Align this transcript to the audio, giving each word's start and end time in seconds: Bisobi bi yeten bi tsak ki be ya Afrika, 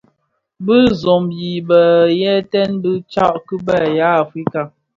Bisobi 0.65 1.49
bi 1.67 1.83
yeten 2.21 2.71
bi 2.81 2.91
tsak 3.11 3.35
ki 3.45 3.55
be 3.65 3.77
ya 3.97 4.09
Afrika, 4.23 4.59